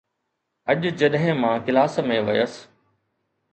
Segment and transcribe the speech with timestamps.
[0.71, 2.53] اڄ جڏهن مان ڪلاس ۾ ويس